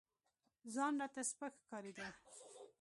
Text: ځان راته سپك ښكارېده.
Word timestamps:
ځان 0.73 0.93
راته 1.01 1.21
سپك 1.29 1.53
ښكارېده. 1.61 2.07